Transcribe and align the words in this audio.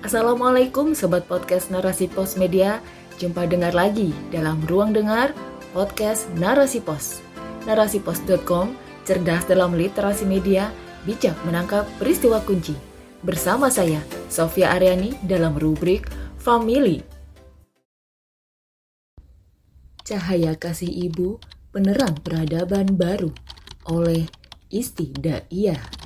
Assalamualaikum 0.00 0.96
Sobat 0.96 1.28
Podcast 1.28 1.68
Narasi 1.68 2.08
Pos 2.08 2.40
Media. 2.40 2.80
Jumpa 3.20 3.44
dengar 3.44 3.76
lagi 3.76 4.16
dalam 4.32 4.56
Ruang 4.64 4.96
Dengar 4.96 5.36
Podcast 5.76 6.24
Narasi 6.40 6.80
Pos. 6.80 7.20
Narasipos.com 7.68 8.72
Cerdas 9.04 9.44
dalam 9.44 9.76
literasi 9.76 10.24
media 10.24 10.72
Bijak 11.04 11.36
menangkap 11.44 11.84
peristiwa 12.00 12.40
kunci. 12.48 12.72
Bersama 13.20 13.68
saya, 13.68 14.00
Sofia 14.32 14.72
Aryani 14.72 15.20
dalam 15.20 15.60
rubrik 15.60 16.08
Family. 16.40 17.04
Cahaya 20.00 20.56
Kasih 20.56 21.12
Ibu 21.12 21.36
Penerang 21.76 22.16
Peradaban 22.24 22.96
Baru 22.96 23.36
oleh 23.84 24.24
Isti 24.72 25.12
Daiyah 25.12 25.99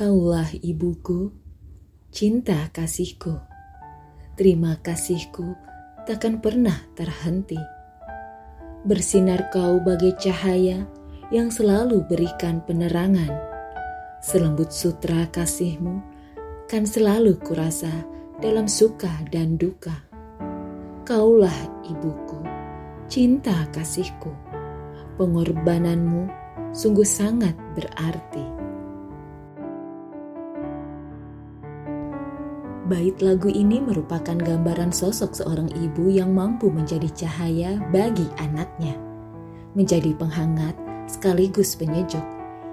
Kaulah 0.00 0.48
ibuku, 0.64 1.28
cinta 2.08 2.72
kasihku. 2.72 3.36
Terima 4.32 4.80
kasihku 4.80 5.52
takkan 6.08 6.40
pernah 6.40 6.88
terhenti. 6.96 7.60
Bersinar 8.88 9.52
kau 9.52 9.76
bagai 9.84 10.16
cahaya 10.16 10.88
yang 11.28 11.52
selalu 11.52 12.00
berikan 12.08 12.64
penerangan. 12.64 13.28
Selembut 14.24 14.72
sutra 14.72 15.28
kasihmu 15.28 16.00
kan 16.64 16.88
selalu 16.88 17.36
kurasa 17.36 17.92
dalam 18.40 18.72
suka 18.72 19.12
dan 19.28 19.60
duka. 19.60 20.00
Kaulah 21.04 21.84
ibuku, 21.84 22.40
cinta 23.04 23.68
kasihku. 23.68 24.32
Pengorbananmu 25.20 26.24
sungguh 26.72 27.04
sangat 27.04 27.52
berarti. 27.76 28.59
Bait 32.90 33.14
lagu 33.22 33.46
ini 33.46 33.78
merupakan 33.78 34.34
gambaran 34.34 34.90
sosok 34.90 35.30
seorang 35.38 35.70
ibu 35.78 36.10
yang 36.10 36.34
mampu 36.34 36.74
menjadi 36.74 37.06
cahaya 37.14 37.78
bagi 37.94 38.26
anaknya, 38.42 38.98
menjadi 39.78 40.10
penghangat 40.18 40.74
sekaligus 41.06 41.78
penyejuk 41.78 42.26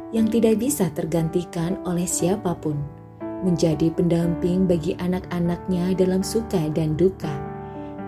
yang 0.10 0.26
tidak 0.26 0.58
bisa 0.58 0.90
tergantikan 0.98 1.78
oleh 1.86 2.10
siapa 2.10 2.58
pun, 2.58 2.82
menjadi 3.46 3.94
pendamping 3.94 4.66
bagi 4.66 4.98
anak-anaknya 4.98 5.94
dalam 5.94 6.26
suka 6.26 6.66
dan 6.74 6.98
duka. 6.98 7.38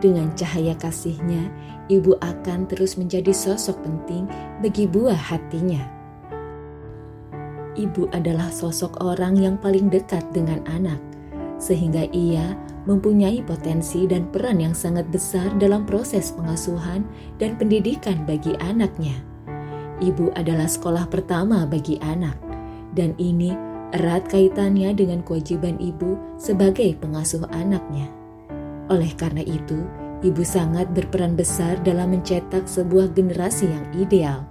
Dengan 0.01 0.33
cahaya 0.33 0.73
kasihnya, 0.81 1.45
ibu 1.93 2.17
akan 2.25 2.65
terus 2.65 2.97
menjadi 2.97 3.29
sosok 3.29 3.85
penting 3.85 4.25
bagi 4.65 4.89
buah 4.89 5.29
hatinya. 5.29 5.85
Ibu 7.77 8.09
adalah 8.17 8.49
sosok 8.49 8.97
orang 8.97 9.37
yang 9.37 9.61
paling 9.61 9.93
dekat 9.93 10.25
dengan 10.33 10.65
anak 10.65 10.97
sehingga 11.59 12.07
ia 12.15 12.55
mempunyai 12.87 13.43
potensi 13.43 14.07
dan 14.07 14.25
peran 14.31 14.63
yang 14.63 14.73
sangat 14.73 15.05
besar 15.11 15.51
dalam 15.59 15.83
proses 15.83 16.31
pengasuhan 16.33 17.05
dan 17.37 17.59
pendidikan 17.59 18.23
bagi 18.23 18.55
anaknya. 18.63 19.19
Ibu 19.99 20.31
adalah 20.39 20.65
sekolah 20.65 21.11
pertama 21.11 21.67
bagi 21.67 21.99
anak, 21.99 22.39
dan 22.95 23.11
ini 23.19 23.51
erat 23.91 24.25
kaitannya 24.31 24.95
dengan 24.95 25.19
kewajiban 25.27 25.75
ibu 25.77 26.15
sebagai 26.39 26.95
pengasuh 26.97 27.43
anaknya. 27.51 28.07
Oleh 28.87 29.11
karena 29.19 29.43
itu, 29.43 29.83
ibu 30.23 30.41
sangat 30.41 30.89
berperan 30.95 31.35
besar 31.35 31.77
dalam 31.83 32.15
mencetak 32.15 32.65
sebuah 32.65 33.11
generasi 33.11 33.69
yang 33.69 33.85
ideal. 33.93 34.47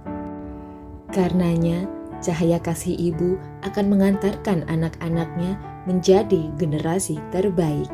Karenanya, 1.09 1.89
cahaya 2.21 2.61
kasih 2.61 2.93
ibu 2.93 3.35
akan 3.65 3.89
mengantarkan 3.89 4.63
anak-anaknya 4.69 5.57
menjadi 5.87 6.51
generasi 6.59 7.21
terbaik. 7.31 7.87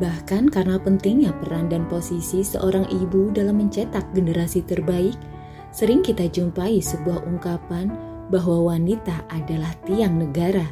Bahkan 0.00 0.48
karena 0.48 0.80
pentingnya 0.80 1.36
peran 1.44 1.68
dan 1.68 1.84
posisi 1.84 2.40
seorang 2.40 2.88
ibu 2.88 3.28
dalam 3.36 3.60
mencetak 3.60 4.08
generasi 4.16 4.64
terbaik, 4.64 5.12
sering 5.76 6.00
kita 6.00 6.24
jumpai 6.24 6.80
sebuah 6.80 7.20
ungkapan 7.28 7.92
bahwa 8.32 8.72
wanita 8.72 9.28
adalah 9.28 9.76
tiang 9.84 10.16
negara. 10.16 10.64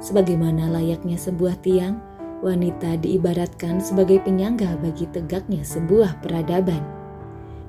Sebagaimana 0.00 0.72
layaknya 0.72 1.20
sebuah 1.20 1.60
tiang, 1.60 2.00
wanita 2.40 2.96
diibaratkan 2.98 3.78
sebagai 3.78 4.24
penyangga 4.24 4.80
bagi 4.80 5.04
tegaknya 5.12 5.62
sebuah 5.62 6.24
peradaban. 6.24 6.80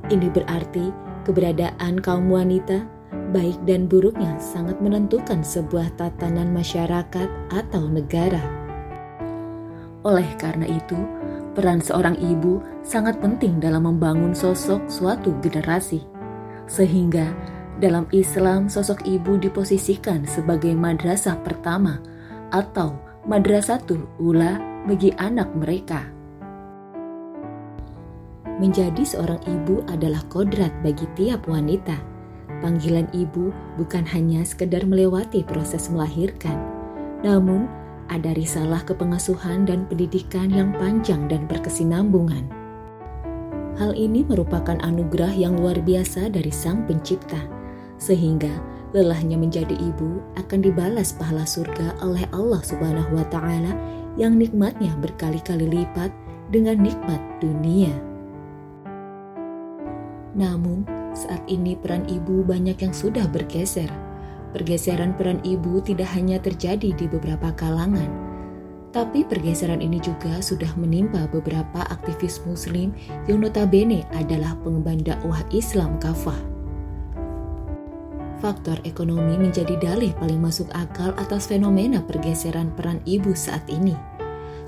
Ini 0.08 0.32
berarti 0.32 0.88
keberadaan 1.28 2.00
kaum 2.00 2.32
wanita 2.32 2.93
baik 3.34 3.58
dan 3.66 3.90
buruknya 3.90 4.38
sangat 4.38 4.78
menentukan 4.78 5.42
sebuah 5.42 5.90
tatanan 5.98 6.54
masyarakat 6.54 7.30
atau 7.50 7.84
negara. 7.90 8.40
Oleh 10.06 10.30
karena 10.38 10.70
itu, 10.70 10.96
peran 11.58 11.82
seorang 11.82 12.14
ibu 12.22 12.62
sangat 12.86 13.18
penting 13.18 13.58
dalam 13.58 13.90
membangun 13.90 14.38
sosok 14.38 14.86
suatu 14.86 15.34
generasi. 15.42 16.06
Sehingga 16.70 17.34
dalam 17.82 18.06
Islam 18.14 18.70
sosok 18.70 19.02
ibu 19.10 19.42
diposisikan 19.42 20.30
sebagai 20.30 20.78
madrasah 20.78 21.42
pertama 21.42 21.98
atau 22.54 22.94
madrasatul 23.26 24.06
ula 24.22 24.62
bagi 24.86 25.10
anak 25.18 25.50
mereka. 25.58 26.06
Menjadi 28.62 29.02
seorang 29.02 29.42
ibu 29.50 29.82
adalah 29.90 30.22
kodrat 30.30 30.70
bagi 30.86 31.10
tiap 31.18 31.50
wanita 31.50 32.13
Panggilan 32.64 33.12
ibu 33.12 33.52
bukan 33.76 34.08
hanya 34.08 34.48
sekedar 34.48 34.88
melewati 34.88 35.44
proses 35.44 35.92
melahirkan, 35.92 36.56
namun 37.20 37.68
ada 38.08 38.32
risalah 38.32 38.80
kepengasuhan 38.88 39.68
dan 39.68 39.84
pendidikan 39.92 40.48
yang 40.48 40.72
panjang 40.80 41.28
dan 41.28 41.44
berkesinambungan. 41.52 42.48
Hal 43.76 43.92
ini 44.00 44.24
merupakan 44.24 44.80
anugerah 44.80 45.36
yang 45.36 45.60
luar 45.60 45.84
biasa 45.84 46.32
dari 46.32 46.56
Sang 46.56 46.88
Pencipta, 46.88 47.44
sehingga 48.00 48.52
lelahnya 48.96 49.36
menjadi 49.36 49.76
ibu 49.76 50.24
akan 50.40 50.64
dibalas 50.64 51.12
pahala 51.12 51.44
surga 51.44 52.00
oleh 52.00 52.24
Allah 52.32 52.64
Subhanahu 52.64 53.18
wa 53.18 53.26
Ta'ala 53.28 53.76
yang 54.16 54.40
nikmatnya 54.40 54.94
berkali-kali 55.04 55.68
lipat 55.68 56.16
dengan 56.54 56.80
nikmat 56.80 57.20
dunia. 57.42 57.92
Namun, 60.38 60.86
saat 61.14 61.42
ini 61.46 61.78
peran 61.78 62.04
ibu 62.10 62.42
banyak 62.42 62.78
yang 62.82 62.94
sudah 62.94 63.30
bergeser. 63.30 63.90
Pergeseran 64.54 65.18
peran 65.18 65.42
ibu 65.42 65.82
tidak 65.82 66.14
hanya 66.14 66.38
terjadi 66.38 66.94
di 66.94 67.06
beberapa 67.10 67.50
kalangan, 67.58 68.06
tapi 68.94 69.26
pergeseran 69.26 69.82
ini 69.82 69.98
juga 69.98 70.38
sudah 70.38 70.70
menimpa 70.78 71.26
beberapa 71.34 71.82
aktivis 71.90 72.46
muslim 72.46 72.94
yang 73.26 73.42
notabene 73.42 74.06
adalah 74.14 74.54
pengemban 74.62 75.02
dakwah 75.02 75.42
Islam 75.50 75.98
kafah. 75.98 76.38
Faktor 78.38 78.78
ekonomi 78.86 79.40
menjadi 79.42 79.74
dalih 79.82 80.14
paling 80.22 80.38
masuk 80.38 80.70
akal 80.78 81.16
atas 81.18 81.50
fenomena 81.50 82.06
pergeseran 82.06 82.70
peran 82.78 83.02
ibu 83.10 83.34
saat 83.34 83.66
ini. 83.72 83.98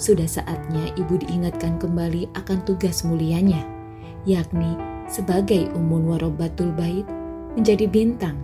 Sudah 0.01 0.25
saatnya 0.25 0.89
ibu 0.97 1.21
diingatkan 1.21 1.77
kembali 1.77 2.33
akan 2.33 2.65
tugas 2.65 3.05
mulianya, 3.05 3.61
yakni 4.25 4.94
sebagai 5.05 5.69
umun 5.77 6.09
warobatul 6.09 6.73
bait 6.73 7.05
menjadi 7.55 7.87
bintang, 7.87 8.41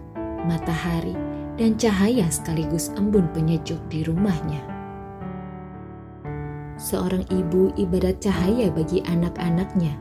matahari, 0.48 1.14
dan 1.60 1.76
cahaya 1.76 2.26
sekaligus 2.32 2.90
embun 2.96 3.28
penyejuk 3.36 3.80
di 3.92 4.02
rumahnya. 4.08 4.62
Seorang 6.82 7.28
ibu 7.30 7.70
ibarat 7.78 8.18
cahaya 8.18 8.74
bagi 8.74 9.06
anak-anaknya, 9.06 9.94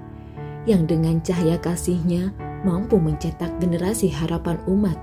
yang 0.65 0.88
dengan 0.88 1.21
cahaya 1.21 1.60
kasihnya 1.60 2.32
mampu 2.65 2.97
mencetak 2.97 3.53
generasi 3.60 4.09
harapan 4.09 4.56
umat. 4.65 4.97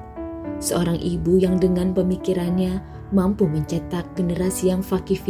Seorang 0.57 0.97
ibu 0.97 1.37
yang 1.37 1.61
dengan 1.61 1.93
pemikirannya 1.93 2.81
mampu 3.13 3.45
mencetak 3.45 4.09
generasi 4.17 4.73
yang 4.73 4.81
fakih 4.81 5.21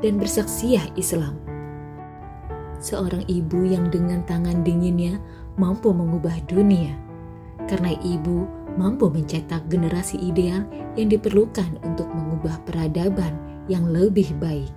dan 0.00 0.16
bersaksiah 0.16 0.88
Islam. 0.96 1.36
Seorang 2.80 3.24
ibu 3.28 3.64
yang 3.64 3.88
dengan 3.88 4.24
tangan 4.24 4.60
dinginnya 4.60 5.20
mampu 5.56 5.92
mengubah 5.92 6.36
dunia, 6.44 6.92
karena 7.64 7.96
ibu 8.04 8.44
mampu 8.76 9.08
mencetak 9.08 9.64
generasi 9.72 10.20
ideal 10.20 10.68
yang 11.00 11.08
diperlukan 11.08 11.80
untuk 11.80 12.06
mengubah 12.12 12.60
peradaban 12.68 13.32
yang 13.66 13.88
lebih 13.88 14.36
baik. 14.36 14.68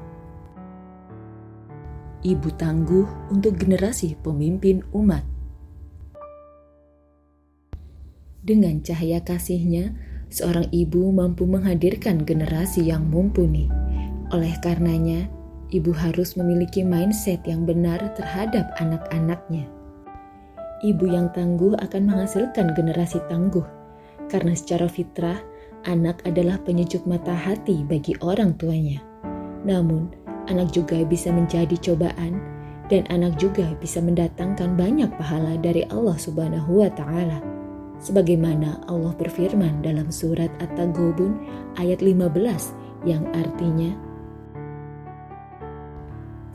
Ibu 2.19 2.49
tangguh 2.59 3.07
untuk 3.31 3.55
generasi 3.59 4.15
pemimpin 4.19 4.83
umat. 4.91 5.23
Dengan 8.43 8.79
cahaya 8.83 9.23
kasihnya, 9.23 9.95
seorang 10.31 10.67
ibu 10.71 11.11
mampu 11.11 11.47
menghadirkan 11.47 12.23
generasi 12.23 12.87
yang 12.87 13.07
mumpuni. 13.07 13.71
Oleh 14.31 14.51
karenanya, 14.63 15.27
ibu 15.71 15.91
harus 15.95 16.35
memiliki 16.35 16.83
mindset 16.83 17.43
yang 17.47 17.63
benar 17.63 17.99
terhadap 18.15 18.71
anak-anaknya 18.79 19.78
Ibu 20.79 21.11
yang 21.11 21.27
tangguh 21.35 21.75
akan 21.75 22.07
menghasilkan 22.07 22.71
generasi 22.71 23.19
tangguh, 23.27 23.65
Karena 24.29 24.53
secara 24.53 24.85
fitrah, 24.85 25.41
anak 25.89 26.21
adalah 26.21 26.61
penyejuk 26.61 27.01
mata 27.09 27.33
hati 27.33 27.81
bagi 27.81 28.13
orang 28.21 28.53
tuanya. 28.61 29.01
Namun, 29.65 30.13
anak 30.47 30.69
juga 30.69 31.01
bisa 31.01 31.33
menjadi 31.33 31.73
cobaan 31.81 32.37
dan 32.93 33.09
anak 33.09 33.41
juga 33.41 33.73
bisa 33.81 33.97
mendatangkan 34.01 34.77
banyak 34.77 35.09
pahala 35.17 35.57
dari 35.57 35.81
Allah 35.89 36.13
Subhanahu 36.13 36.85
wa 36.85 36.89
taala. 36.93 37.41
Sebagaimana 37.99 38.85
Allah 38.87 39.11
berfirman 39.17 39.83
dalam 39.83 40.07
surat 40.13 40.53
At-Taghabun 40.63 41.35
ayat 41.75 41.99
15 41.99 42.31
yang 43.03 43.27
artinya 43.35 43.91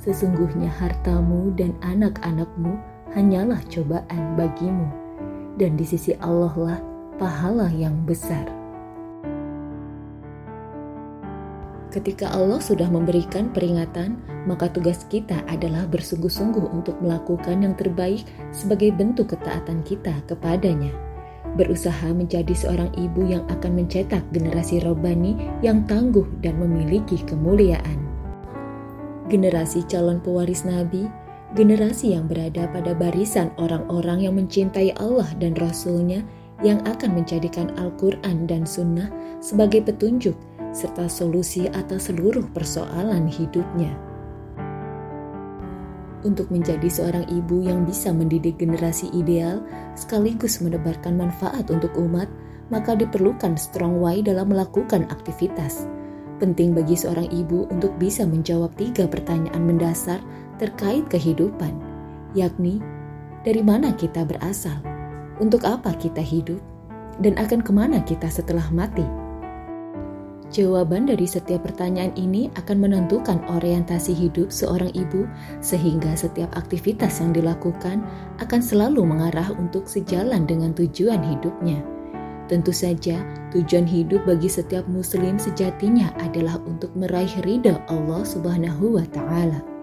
Sesungguhnya 0.00 0.68
hartamu 0.68 1.48
dan 1.56 1.72
anak-anakmu 1.80 2.76
hanyalah 3.14 3.62
cobaan 3.70 4.34
bagimu 4.34 4.90
dan 5.54 5.78
di 5.78 5.86
sisi 5.86 6.18
Allah 6.18 6.50
lah 6.58 6.78
pahala 7.16 7.70
yang 7.70 7.94
besar. 8.02 8.50
Ketika 11.94 12.26
Allah 12.34 12.58
sudah 12.58 12.90
memberikan 12.90 13.54
peringatan, 13.54 14.18
maka 14.50 14.66
tugas 14.66 15.06
kita 15.06 15.46
adalah 15.46 15.86
bersungguh-sungguh 15.86 16.74
untuk 16.74 16.98
melakukan 16.98 17.62
yang 17.62 17.78
terbaik 17.78 18.26
sebagai 18.50 18.90
bentuk 18.90 19.30
ketaatan 19.30 19.78
kita 19.86 20.10
kepadanya. 20.26 20.90
Berusaha 21.54 22.10
menjadi 22.10 22.50
seorang 22.50 22.90
ibu 22.98 23.22
yang 23.30 23.46
akan 23.46 23.78
mencetak 23.78 24.26
generasi 24.34 24.82
robani 24.82 25.38
yang 25.62 25.86
tangguh 25.86 26.26
dan 26.42 26.58
memiliki 26.58 27.14
kemuliaan. 27.30 28.02
Generasi 29.30 29.86
calon 29.86 30.18
pewaris 30.18 30.66
Nabi, 30.66 31.06
generasi 31.54 32.18
yang 32.18 32.26
berada 32.26 32.66
pada 32.74 32.92
barisan 32.92 33.54
orang-orang 33.62 34.26
yang 34.26 34.34
mencintai 34.34 34.90
Allah 34.98 35.30
dan 35.38 35.54
Rasul-Nya 35.54 36.26
yang 36.66 36.82
akan 36.82 37.14
menjadikan 37.14 37.70
Al-Quran 37.78 38.50
dan 38.50 38.66
Sunnah 38.66 39.10
sebagai 39.38 39.86
petunjuk 39.86 40.34
serta 40.74 41.06
solusi 41.06 41.70
atas 41.70 42.10
seluruh 42.10 42.42
persoalan 42.50 43.30
hidupnya. 43.30 43.94
Untuk 46.26 46.48
menjadi 46.50 46.88
seorang 46.88 47.28
ibu 47.30 47.62
yang 47.62 47.84
bisa 47.84 48.10
mendidik 48.10 48.58
generasi 48.58 49.12
ideal 49.14 49.62
sekaligus 49.94 50.58
menebarkan 50.58 51.20
manfaat 51.20 51.68
untuk 51.70 51.92
umat, 52.00 52.26
maka 52.72 52.96
diperlukan 52.96 53.60
strong 53.60 54.00
why 54.00 54.24
dalam 54.24 54.48
melakukan 54.50 55.04
aktivitas. 55.12 55.84
Penting 56.40 56.74
bagi 56.74 56.96
seorang 56.98 57.28
ibu 57.30 57.68
untuk 57.70 57.94
bisa 58.00 58.26
menjawab 58.26 58.72
tiga 58.74 59.06
pertanyaan 59.06 59.62
mendasar 59.68 60.18
terkait 60.58 61.06
kehidupan, 61.10 61.74
yakni 62.34 62.78
dari 63.44 63.60
mana 63.60 63.92
kita 63.92 64.24
berasal, 64.24 64.80
untuk 65.42 65.62
apa 65.66 65.92
kita 65.98 66.22
hidup, 66.22 66.58
dan 67.22 67.36
akan 67.38 67.60
ke 67.62 67.72
mana 67.74 68.02
kita 68.02 68.26
setelah 68.26 68.64
mati. 68.72 69.04
Jawaban 70.54 71.10
dari 71.10 71.26
setiap 71.26 71.66
pertanyaan 71.66 72.14
ini 72.14 72.46
akan 72.54 72.86
menentukan 72.86 73.42
orientasi 73.50 74.14
hidup 74.14 74.54
seorang 74.54 74.94
ibu, 74.94 75.26
sehingga 75.58 76.14
setiap 76.14 76.54
aktivitas 76.54 77.18
yang 77.18 77.34
dilakukan 77.34 78.06
akan 78.38 78.60
selalu 78.62 79.02
mengarah 79.02 79.50
untuk 79.58 79.90
sejalan 79.90 80.46
dengan 80.46 80.70
tujuan 80.70 81.18
hidupnya. 81.26 81.82
Tentu 82.46 82.70
saja, 82.70 83.18
tujuan 83.50 83.88
hidup 83.88 84.22
bagi 84.30 84.46
setiap 84.46 84.86
Muslim 84.86 85.42
sejatinya 85.42 86.14
adalah 86.22 86.60
untuk 86.68 86.94
meraih 86.94 87.34
ridha 87.42 87.82
Allah 87.90 88.22
Subhanahu 88.22 89.00
wa 89.00 89.06
Ta'ala. 89.10 89.73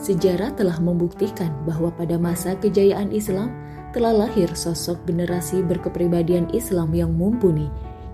Sejarah 0.00 0.56
telah 0.56 0.80
membuktikan 0.80 1.52
bahwa 1.68 1.92
pada 1.92 2.16
masa 2.16 2.56
kejayaan 2.56 3.12
Islam 3.12 3.52
telah 3.92 4.16
lahir 4.16 4.48
sosok 4.56 5.04
generasi 5.04 5.60
berkepribadian 5.60 6.48
Islam 6.56 6.96
yang 6.96 7.12
mumpuni 7.12 7.68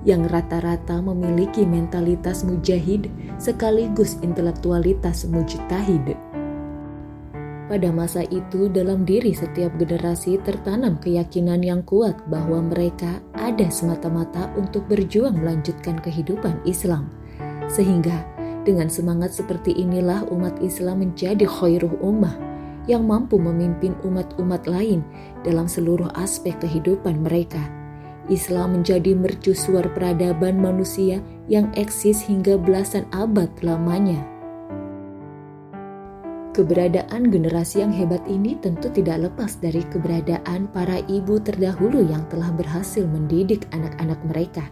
yang 0.06 0.26
rata-rata 0.26 0.98
memiliki 1.02 1.62
mentalitas 1.66 2.42
mujahid 2.42 3.10
sekaligus 3.38 4.18
intelektualitas 4.22 5.26
mujtahid. 5.26 6.14
Pada 7.66 7.90
masa 7.90 8.22
itu, 8.30 8.70
dalam 8.70 9.02
diri 9.02 9.34
setiap 9.34 9.74
generasi 9.74 10.38
tertanam 10.46 11.02
keyakinan 11.02 11.58
yang 11.66 11.82
kuat 11.82 12.14
bahwa 12.30 12.62
mereka 12.62 13.18
ada 13.34 13.66
semata-mata 13.66 14.54
untuk 14.54 14.86
berjuang 14.86 15.34
melanjutkan 15.42 15.98
kehidupan 15.98 16.62
Islam. 16.62 17.10
Sehingga 17.66 18.22
dengan 18.66 18.90
semangat 18.90 19.32
seperti 19.38 19.70
inilah 19.78 20.26
umat 20.34 20.58
Islam 20.58 21.06
menjadi 21.06 21.46
khairuh 21.46 22.02
ummah 22.02 22.34
yang 22.90 23.06
mampu 23.06 23.38
memimpin 23.38 23.94
umat-umat 24.02 24.66
lain 24.66 25.06
dalam 25.46 25.70
seluruh 25.70 26.10
aspek 26.18 26.58
kehidupan 26.58 27.22
mereka 27.22 27.62
Islam 28.26 28.80
menjadi 28.80 29.14
mercusuar 29.14 29.86
peradaban 29.94 30.58
manusia 30.58 31.22
yang 31.46 31.70
eksis 31.78 32.26
hingga 32.26 32.58
belasan 32.58 33.06
abad 33.14 33.50
lamanya. 33.62 34.18
Keberadaan 36.50 37.28
generasi 37.28 37.84
yang 37.84 37.92
hebat 37.92 38.24
ini 38.24 38.56
tentu 38.64 38.88
tidak 38.88 39.28
lepas 39.28 39.60
dari 39.60 39.84
keberadaan 39.92 40.72
para 40.72 41.04
ibu 41.04 41.36
terdahulu 41.36 42.00
yang 42.08 42.24
telah 42.32 42.48
berhasil 42.48 43.04
mendidik 43.04 43.68
anak-anak 43.76 44.16
mereka, 44.24 44.64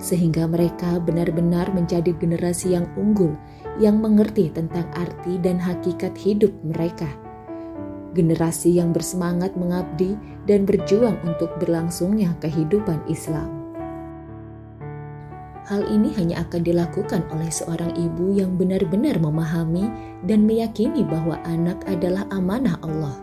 sehingga 0.00 0.48
mereka 0.48 0.96
benar-benar 0.98 1.70
menjadi 1.76 2.16
generasi 2.16 2.72
yang 2.72 2.88
unggul 2.96 3.36
yang 3.76 4.00
mengerti 4.00 4.48
tentang 4.48 4.88
arti 4.96 5.36
dan 5.38 5.60
hakikat 5.60 6.16
hidup 6.16 6.50
mereka 6.64 7.06
generasi 8.12 8.74
yang 8.74 8.90
bersemangat 8.90 9.54
mengabdi 9.54 10.18
dan 10.46 10.66
berjuang 10.66 11.18
untuk 11.22 11.50
berlangsungnya 11.62 12.34
kehidupan 12.42 12.98
Islam. 13.06 13.60
Hal 15.70 15.86
ini 15.86 16.10
hanya 16.18 16.42
akan 16.42 16.66
dilakukan 16.66 17.22
oleh 17.30 17.46
seorang 17.46 17.94
ibu 17.94 18.34
yang 18.34 18.58
benar-benar 18.58 19.22
memahami 19.22 19.86
dan 20.26 20.42
meyakini 20.42 21.06
bahwa 21.06 21.38
anak 21.46 21.78
adalah 21.86 22.26
amanah 22.34 22.74
Allah. 22.82 23.14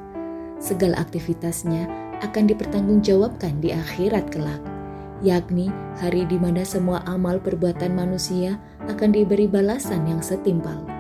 Segala 0.63 0.95
aktivitasnya 1.03 1.91
akan 2.23 2.47
dipertanggungjawabkan 2.47 3.59
di 3.59 3.75
akhirat 3.75 4.31
kelak, 4.31 4.63
yakni 5.25 5.71
hari 5.97 6.25
di 6.29 6.37
mana 6.37 6.61
semua 6.61 7.01
amal 7.09 7.41
perbuatan 7.41 7.93
manusia 7.93 8.57
akan 8.85 9.13
diberi 9.13 9.49
balasan 9.49 10.05
yang 10.05 10.21
setimpal 10.21 10.97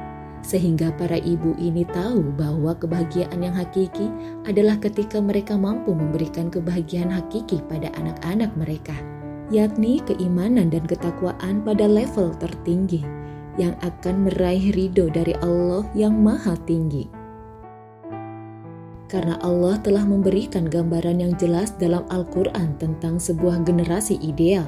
sehingga 0.47 0.95
para 0.95 1.19
ibu 1.19 1.51
ini 1.59 1.83
tahu 1.91 2.31
bahwa 2.39 2.71
kebahagiaan 2.77 3.43
yang 3.43 3.51
hakiki 3.51 4.07
adalah 4.47 4.79
ketika 4.79 5.19
mereka 5.19 5.59
mampu 5.59 5.91
memberikan 5.91 6.47
kebahagiaan 6.47 7.11
hakiki 7.11 7.59
pada 7.67 7.91
anak-anak 7.99 8.47
mereka, 8.55 8.95
yakni 9.51 9.99
keimanan 10.07 10.71
dan 10.71 10.87
ketakwaan 10.87 11.59
pada 11.67 11.83
level 11.83 12.31
tertinggi 12.39 13.03
yang 13.59 13.73
akan 13.83 14.29
meraih 14.29 14.71
ridho 14.71 15.09
dari 15.09 15.35
Allah 15.43 15.83
yang 15.97 16.15
maha 16.15 16.55
tinggi. 16.69 17.16
Karena 19.07 19.39
Allah 19.39 19.79
telah 19.79 20.03
memberikan 20.03 20.67
gambaran 20.67 21.23
yang 21.23 21.33
jelas 21.39 21.71
dalam 21.79 22.03
Al-Quran 22.11 22.75
tentang 22.75 23.23
sebuah 23.23 23.63
generasi 23.63 24.19
ideal, 24.19 24.67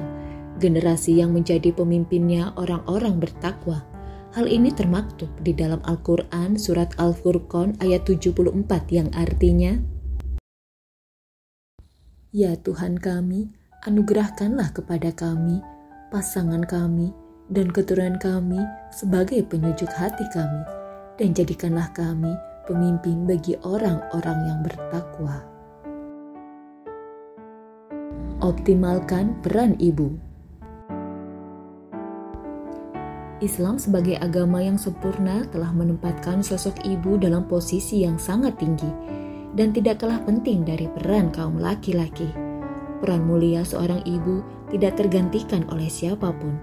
generasi 0.56 1.20
yang 1.20 1.36
menjadi 1.36 1.76
pemimpinnya 1.76 2.56
orang-orang 2.56 3.20
bertakwa, 3.20 3.84
Hal 4.30 4.46
ini 4.46 4.70
termaktub 4.70 5.26
di 5.42 5.50
dalam 5.50 5.82
Al-Quran 5.82 6.54
surat 6.54 6.94
Al-Furqan 7.02 7.82
ayat 7.82 8.06
74 8.06 8.54
yang 8.94 9.10
artinya, 9.10 9.74
Ya 12.30 12.54
Tuhan 12.54 13.02
kami, 13.02 13.50
anugerahkanlah 13.90 14.70
kepada 14.70 15.10
kami, 15.10 15.58
pasangan 16.14 16.62
kami, 16.62 17.10
dan 17.50 17.74
keturunan 17.74 18.22
kami 18.22 18.62
sebagai 18.94 19.42
penyujuk 19.50 19.90
hati 19.90 20.22
kami, 20.30 20.62
dan 21.18 21.34
jadikanlah 21.34 21.90
kami 21.90 22.30
pemimpin 22.70 23.26
bagi 23.26 23.58
orang-orang 23.66 24.38
yang 24.46 24.60
bertakwa. 24.62 25.42
Optimalkan 28.38 29.34
peran 29.42 29.74
ibu. 29.82 30.14
Islam 33.42 33.80
sebagai 33.82 34.20
agama 34.22 34.62
yang 34.62 34.78
sempurna 34.78 35.42
telah 35.50 35.74
menempatkan 35.74 36.44
sosok 36.44 36.86
ibu 36.86 37.18
dalam 37.18 37.48
posisi 37.50 38.06
yang 38.06 38.20
sangat 38.20 38.54
tinggi 38.60 38.88
dan 39.58 39.74
tidak 39.74 40.04
kalah 40.04 40.22
penting 40.22 40.62
dari 40.62 40.86
peran 40.94 41.34
kaum 41.34 41.58
laki-laki. 41.58 42.30
Peran 43.02 43.24
mulia 43.26 43.64
seorang 43.64 44.04
ibu 44.06 44.44
tidak 44.70 45.00
tergantikan 45.00 45.64
oleh 45.72 45.88
siapa 45.88 46.30
pun. 46.36 46.54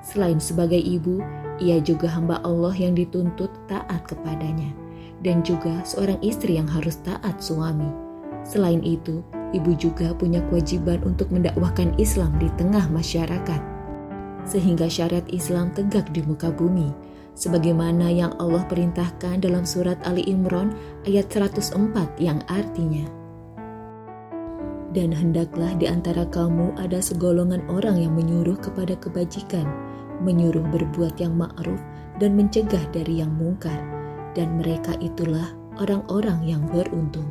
Selain 0.00 0.40
sebagai 0.40 0.80
ibu, 0.80 1.20
ia 1.60 1.82
juga 1.82 2.08
hamba 2.08 2.40
Allah 2.46 2.72
yang 2.72 2.94
dituntut 2.96 3.50
taat 3.68 4.06
kepadanya 4.06 4.79
dan 5.20 5.44
juga 5.44 5.84
seorang 5.84 6.20
istri 6.24 6.56
yang 6.56 6.68
harus 6.68 7.00
taat 7.04 7.40
suami. 7.40 7.88
Selain 8.44 8.80
itu, 8.80 9.20
ibu 9.52 9.76
juga 9.76 10.16
punya 10.16 10.40
kewajiban 10.48 11.04
untuk 11.04 11.28
mendakwahkan 11.28 11.92
Islam 12.00 12.32
di 12.40 12.48
tengah 12.56 12.88
masyarakat 12.88 13.80
sehingga 14.50 14.88
syariat 14.88 15.24
Islam 15.30 15.72
tegak 15.74 16.08
di 16.12 16.24
muka 16.24 16.48
bumi, 16.52 16.92
sebagaimana 17.36 18.08
yang 18.08 18.32
Allah 18.40 18.64
perintahkan 18.66 19.42
dalam 19.42 19.62
surat 19.62 20.00
Ali 20.06 20.24
Imran 20.28 20.72
ayat 21.04 21.28
104 21.28 22.18
yang 22.20 22.40
artinya, 22.48 23.04
Dan 24.90 25.14
hendaklah 25.14 25.70
di 25.78 25.86
antara 25.86 26.26
kamu 26.26 26.74
ada 26.74 26.98
segolongan 26.98 27.62
orang 27.70 28.02
yang 28.02 28.10
menyuruh 28.18 28.58
kepada 28.58 28.98
kebajikan, 28.98 29.62
menyuruh 30.18 30.66
berbuat 30.74 31.14
yang 31.22 31.38
ma'ruf 31.38 31.78
dan 32.18 32.34
mencegah 32.34 32.82
dari 32.90 33.22
yang 33.22 33.30
mungkar. 33.38 33.99
Dan 34.34 34.62
mereka 34.62 34.94
itulah 35.02 35.50
orang-orang 35.80 36.46
yang 36.46 36.62
beruntung. 36.70 37.26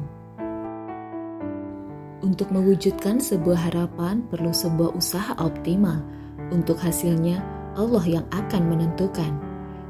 Untuk 2.19 2.51
mewujudkan 2.51 3.23
sebuah 3.23 3.71
harapan 3.71 4.27
perlu 4.27 4.51
sebuah 4.51 4.91
usaha 4.91 5.31
optimal. 5.39 6.03
Untuk 6.51 6.75
hasilnya, 6.75 7.39
Allah 7.79 8.03
yang 8.03 8.25
akan 8.35 8.63
menentukan. 8.67 9.31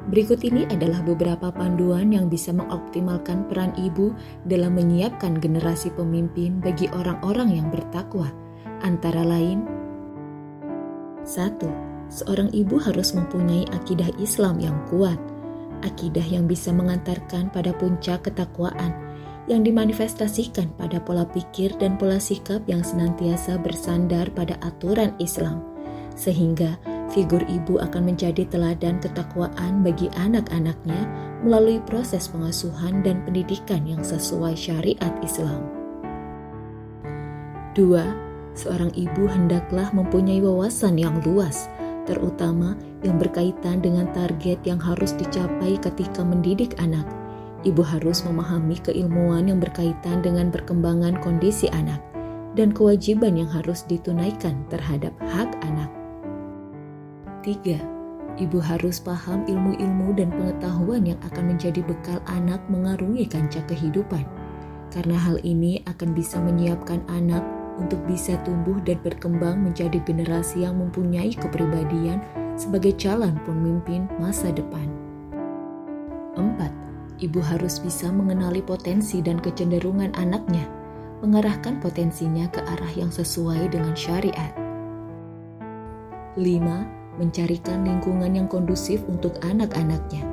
Berikut 0.10 0.42
ini 0.42 0.66
adalah 0.70 1.06
beberapa 1.06 1.54
panduan 1.54 2.10
yang 2.10 2.30
bisa 2.30 2.50
mengoptimalkan 2.50 3.46
peran 3.46 3.74
ibu 3.78 4.14
dalam 4.46 4.78
menyiapkan 4.78 5.38
generasi 5.38 5.94
pemimpin 5.94 6.58
bagi 6.62 6.90
orang-orang 6.90 7.62
yang 7.62 7.68
bertakwa. 7.70 8.30
Antara 8.82 9.22
lain, 9.22 9.66
1. 11.26 12.10
Seorang 12.10 12.50
ibu 12.58 12.82
harus 12.82 13.14
mempunyai 13.14 13.70
akidah 13.70 14.10
Islam 14.18 14.58
yang 14.58 14.74
kuat. 14.90 15.18
Akidah 15.80 16.26
yang 16.26 16.44
bisa 16.44 16.76
mengantarkan 16.76 17.48
pada 17.56 17.72
puncak 17.72 18.28
ketakwaan 18.28 18.92
yang 19.50 19.66
dimanifestasikan 19.66 20.70
pada 20.78 21.02
pola 21.02 21.26
pikir 21.26 21.74
dan 21.82 21.98
pola 21.98 22.22
sikap 22.22 22.62
yang 22.70 22.86
senantiasa 22.86 23.58
bersandar 23.58 24.30
pada 24.36 24.60
aturan 24.62 25.16
Islam. 25.18 25.66
Sehingga 26.14 26.78
figur 27.10 27.42
ibu 27.50 27.82
akan 27.82 28.14
menjadi 28.14 28.46
teladan 28.46 29.02
ketakwaan 29.02 29.82
bagi 29.82 30.12
anak-anaknya 30.14 31.02
melalui 31.42 31.82
proses 31.88 32.30
pengasuhan 32.30 33.02
dan 33.02 33.26
pendidikan 33.26 33.82
yang 33.88 34.06
sesuai 34.06 34.54
syariat 34.54 35.14
Islam. 35.26 35.66
2. 37.74 38.60
Seorang 38.60 38.92
ibu 38.94 39.24
hendaklah 39.26 39.90
mempunyai 39.96 40.44
wawasan 40.44 41.00
yang 41.00 41.24
luas, 41.24 41.72
terutama 42.10 42.74
yang 43.06 43.22
berkaitan 43.22 43.86
dengan 43.86 44.10
target 44.18 44.58
yang 44.66 44.82
harus 44.82 45.14
dicapai 45.14 45.78
ketika 45.78 46.26
mendidik 46.26 46.74
anak. 46.82 47.06
Ibu 47.62 47.86
harus 47.86 48.26
memahami 48.26 48.82
keilmuan 48.82 49.46
yang 49.52 49.62
berkaitan 49.62 50.26
dengan 50.26 50.50
perkembangan 50.50 51.22
kondisi 51.22 51.70
anak 51.70 52.02
dan 52.58 52.74
kewajiban 52.74 53.38
yang 53.38 53.52
harus 53.52 53.86
ditunaikan 53.86 54.66
terhadap 54.74 55.14
hak 55.30 55.54
anak. 55.62 55.92
Tiga, 57.46 57.78
ibu 58.42 58.58
harus 58.58 58.98
paham 58.98 59.46
ilmu-ilmu 59.46 60.18
dan 60.18 60.34
pengetahuan 60.34 61.06
yang 61.06 61.20
akan 61.30 61.56
menjadi 61.56 61.86
bekal 61.86 62.18
anak 62.26 62.64
mengarungi 62.72 63.30
kancah 63.30 63.64
kehidupan. 63.70 64.26
Karena 64.90 65.22
hal 65.22 65.38
ini 65.46 65.86
akan 65.86 66.18
bisa 66.18 66.42
menyiapkan 66.42 67.06
anak 67.12 67.46
untuk 67.80 68.04
bisa 68.06 68.36
tumbuh 68.44 68.78
dan 68.84 69.00
berkembang 69.00 69.64
menjadi 69.64 69.98
generasi 70.04 70.68
yang 70.68 70.78
mempunyai 70.78 71.32
kepribadian 71.32 72.20
sebagai 72.60 72.94
calon 73.00 73.40
pemimpin 73.48 74.06
masa 74.20 74.52
depan. 74.52 74.92
Empat, 76.36 76.72
Ibu 77.20 77.40
harus 77.44 77.84
bisa 77.84 78.12
mengenali 78.12 78.64
potensi 78.64 79.20
dan 79.20 79.40
kecenderungan 79.44 80.16
anaknya, 80.16 80.68
mengarahkan 81.20 81.80
potensinya 81.84 82.48
ke 82.48 82.64
arah 82.64 82.92
yang 82.96 83.12
sesuai 83.12 83.72
dengan 83.72 83.92
syariat. 83.96 84.56
5 86.40 87.20
mencarikan 87.20 87.84
lingkungan 87.84 88.32
yang 88.32 88.48
kondusif 88.48 89.04
untuk 89.12 89.36
anak-anaknya, 89.44 90.24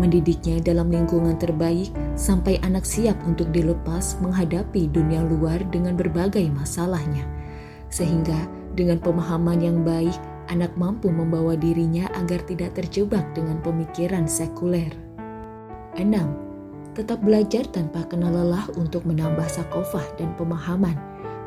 mendidiknya 0.00 0.64
dalam 0.64 0.88
lingkungan 0.88 1.36
terbaik 1.36 1.92
sampai 2.16 2.56
anak 2.64 2.88
siap 2.88 3.20
untuk 3.28 3.52
dilepas 3.52 4.16
menghadapi 4.24 4.88
dunia 4.88 5.20
luar 5.20 5.60
dengan 5.68 5.94
berbagai 6.00 6.48
masalahnya. 6.48 7.28
Sehingga 7.92 8.48
dengan 8.72 8.96
pemahaman 8.96 9.60
yang 9.60 9.84
baik, 9.84 10.16
anak 10.48 10.72
mampu 10.80 11.12
membawa 11.12 11.54
dirinya 11.54 12.08
agar 12.16 12.40
tidak 12.48 12.72
terjebak 12.72 13.22
dengan 13.36 13.60
pemikiran 13.60 14.24
sekuler. 14.24 14.90
6. 16.00 16.96
Tetap 16.96 17.20
belajar 17.22 17.68
tanpa 17.70 18.02
kenal 18.08 18.34
lelah 18.34 18.66
untuk 18.80 19.06
menambah 19.06 19.46
sakofah 19.46 20.06
dan 20.18 20.34
pemahaman 20.34 20.96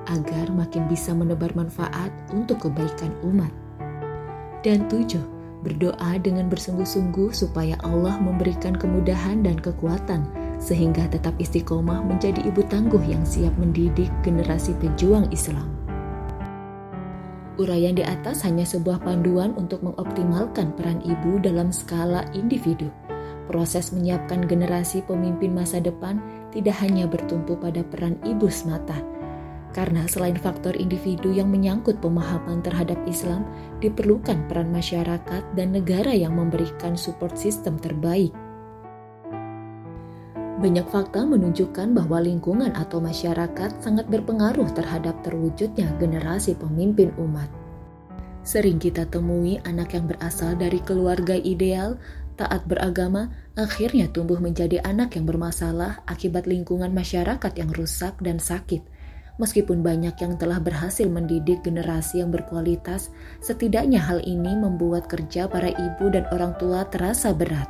agar 0.08 0.52
makin 0.52 0.88
bisa 0.92 1.16
menebar 1.16 1.52
manfaat 1.56 2.12
untuk 2.36 2.68
kebaikan 2.68 3.12
umat. 3.24 3.52
Dan 4.64 4.88
tujuh, 4.88 5.33
berdoa 5.64 6.20
dengan 6.20 6.52
bersungguh-sungguh 6.52 7.32
supaya 7.32 7.80
Allah 7.82 8.20
memberikan 8.20 8.76
kemudahan 8.76 9.42
dan 9.42 9.56
kekuatan 9.58 10.28
sehingga 10.60 11.08
tetap 11.08 11.34
istiqomah 11.40 12.04
menjadi 12.04 12.44
ibu 12.44 12.62
tangguh 12.68 13.02
yang 13.08 13.24
siap 13.24 13.52
mendidik 13.56 14.12
generasi 14.22 14.76
pejuang 14.80 15.32
Islam. 15.32 15.72
Uraian 17.62 17.94
di 17.94 18.02
atas 18.02 18.42
hanya 18.44 18.66
sebuah 18.66 19.06
panduan 19.06 19.54
untuk 19.54 19.86
mengoptimalkan 19.86 20.74
peran 20.74 21.00
ibu 21.06 21.38
dalam 21.38 21.70
skala 21.70 22.26
individu. 22.34 22.90
Proses 23.46 23.94
menyiapkan 23.94 24.50
generasi 24.50 25.06
pemimpin 25.06 25.54
masa 25.54 25.78
depan 25.78 26.18
tidak 26.50 26.80
hanya 26.82 27.06
bertumpu 27.06 27.54
pada 27.54 27.86
peran 27.86 28.18
ibu 28.26 28.50
semata, 28.50 28.98
karena 29.74 30.06
selain 30.06 30.38
faktor 30.38 30.78
individu 30.78 31.34
yang 31.34 31.50
menyangkut 31.50 31.98
pemahaman 31.98 32.62
terhadap 32.62 33.02
Islam, 33.10 33.44
diperlukan 33.82 34.46
peran 34.46 34.70
masyarakat 34.70 35.44
dan 35.58 35.68
negara 35.74 36.14
yang 36.14 36.38
memberikan 36.38 36.94
support 36.94 37.34
sistem 37.36 37.82
terbaik. 37.82 38.32
Banyak 40.62 40.88
fakta 40.88 41.28
menunjukkan 41.28 41.92
bahwa 41.92 42.24
lingkungan 42.24 42.72
atau 42.78 43.04
masyarakat 43.04 43.84
sangat 43.84 44.08
berpengaruh 44.08 44.70
terhadap 44.72 45.20
terwujudnya 45.26 45.92
generasi 46.00 46.56
pemimpin 46.56 47.12
umat. 47.20 47.52
Sering 48.46 48.80
kita 48.80 49.10
temui 49.10 49.60
anak 49.68 49.98
yang 49.98 50.08
berasal 50.08 50.56
dari 50.56 50.80
keluarga 50.80 51.36
ideal, 51.36 52.00
taat 52.40 52.64
beragama, 52.70 53.34
akhirnya 53.60 54.08
tumbuh 54.14 54.40
menjadi 54.40 54.80
anak 54.86 55.20
yang 55.20 55.26
bermasalah 55.28 56.00
akibat 56.08 56.48
lingkungan 56.48 56.94
masyarakat 56.96 57.52
yang 57.60 57.72
rusak 57.74 58.16
dan 58.24 58.40
sakit 58.40 58.93
Meskipun 59.42 59.82
banyak 59.82 60.14
yang 60.22 60.38
telah 60.38 60.62
berhasil 60.62 61.10
mendidik 61.10 61.66
generasi 61.66 62.22
yang 62.22 62.30
berkualitas, 62.30 63.10
setidaknya 63.42 63.98
hal 63.98 64.22
ini 64.22 64.54
membuat 64.54 65.10
kerja 65.10 65.50
para 65.50 65.74
ibu 65.74 66.06
dan 66.14 66.30
orang 66.30 66.54
tua 66.62 66.86
terasa 66.86 67.34
berat. 67.34 67.66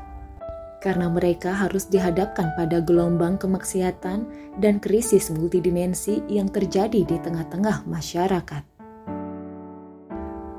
Karena 0.83 1.07
mereka 1.07 1.55
harus 1.55 1.87
dihadapkan 1.87 2.51
pada 2.59 2.83
gelombang 2.83 3.39
kemaksiatan 3.39 4.27
dan 4.59 4.83
krisis 4.83 5.31
multidimensi 5.31 6.19
yang 6.27 6.51
terjadi 6.51 7.07
di 7.07 7.15
tengah-tengah 7.23 7.87
masyarakat. 7.87 8.63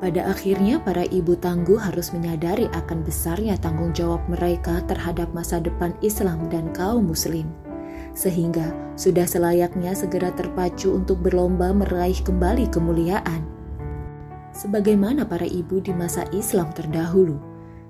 Pada 0.01 0.21
akhirnya, 0.33 0.81
para 0.81 1.05
ibu 1.05 1.37
tangguh 1.37 1.77
harus 1.77 2.17
menyadari 2.17 2.65
akan 2.73 3.05
besarnya 3.05 3.61
tanggung 3.61 3.93
jawab 3.93 4.25
mereka 4.33 4.81
terhadap 4.89 5.29
masa 5.37 5.61
depan 5.61 5.93
Islam 6.01 6.49
dan 6.49 6.73
kaum 6.73 7.13
Muslim 7.13 7.45
sehingga 8.15 8.71
sudah 8.95 9.27
selayaknya 9.27 9.93
segera 9.93 10.31
terpacu 10.31 10.95
untuk 10.95 11.19
berlomba 11.21 11.75
meraih 11.75 12.17
kembali 12.23 12.71
kemuliaan. 12.71 13.43
Sebagaimana 14.55 15.27
para 15.27 15.45
ibu 15.45 15.83
di 15.83 15.91
masa 15.91 16.23
Islam 16.31 16.71
terdahulu, 16.71 17.35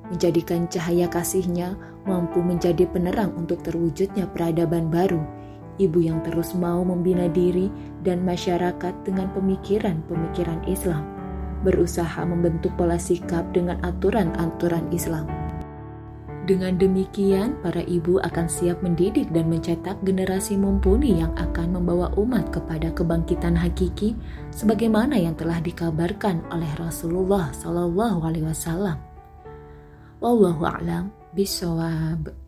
menjadikan 0.09 0.65
cahaya 0.73 1.05
kasihnya 1.13 1.77
mampu 2.09 2.41
menjadi 2.41 2.89
penerang 2.89 3.37
untuk 3.37 3.61
terwujudnya 3.61 4.25
peradaban 4.33 4.89
baru, 4.89 5.21
ibu 5.77 6.01
yang 6.01 6.25
terus 6.25 6.57
mau 6.57 6.81
membina 6.81 7.29
diri 7.29 7.69
dan 8.01 8.25
masyarakat 8.25 8.97
dengan 9.05 9.29
pemikiran-pemikiran 9.37 10.65
Islam, 10.65 11.05
berusaha 11.69 12.25
membentuk 12.25 12.73
pola 12.81 12.97
sikap 12.97 13.45
dengan 13.53 13.77
aturan-aturan 13.85 14.89
Islam 14.89 15.44
dengan 16.45 16.77
demikian, 16.77 17.57
para 17.65 17.81
ibu 17.85 18.21
akan 18.21 18.47
siap 18.47 18.85
mendidik 18.85 19.33
dan 19.33 19.49
mencetak 19.49 19.97
generasi 20.05 20.61
mumpuni 20.61 21.19
yang 21.19 21.33
akan 21.41 21.81
membawa 21.81 22.13
umat 22.21 22.53
kepada 22.53 22.93
kebangkitan 22.93 23.57
hakiki, 23.57 24.13
sebagaimana 24.53 25.17
yang 25.17 25.33
telah 25.35 25.59
dikabarkan 25.65 26.45
oleh 26.53 26.69
Rasulullah 26.77 27.49
Sallallahu 27.57 28.21
Alaihi 28.21 28.47
Wasallam. 28.47 29.01
Wallahu 30.21 30.69
bishawab. 31.33 32.44